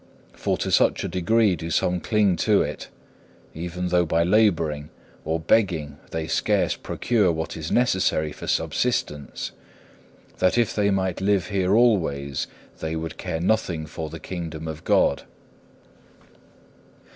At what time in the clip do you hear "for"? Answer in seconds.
0.33-0.57, 8.31-8.47, 13.85-14.09